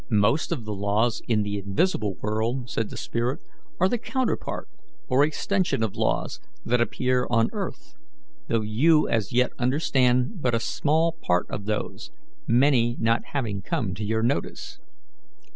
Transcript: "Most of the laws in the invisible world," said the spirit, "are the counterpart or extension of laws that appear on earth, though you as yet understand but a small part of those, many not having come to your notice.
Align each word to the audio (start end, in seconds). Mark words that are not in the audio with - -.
"Most 0.09 0.51
of 0.51 0.65
the 0.65 0.73
laws 0.73 1.21
in 1.27 1.43
the 1.43 1.59
invisible 1.59 2.15
world," 2.21 2.71
said 2.71 2.89
the 2.89 2.97
spirit, 2.97 3.39
"are 3.79 3.87
the 3.87 3.99
counterpart 3.99 4.67
or 5.07 5.23
extension 5.23 5.83
of 5.83 5.95
laws 5.95 6.39
that 6.65 6.81
appear 6.81 7.27
on 7.29 7.51
earth, 7.53 7.93
though 8.47 8.61
you 8.63 9.07
as 9.07 9.31
yet 9.31 9.51
understand 9.59 10.41
but 10.41 10.55
a 10.55 10.59
small 10.59 11.11
part 11.21 11.45
of 11.51 11.65
those, 11.65 12.09
many 12.47 12.97
not 12.99 13.25
having 13.33 13.61
come 13.61 13.93
to 13.93 14.03
your 14.03 14.23
notice. 14.23 14.79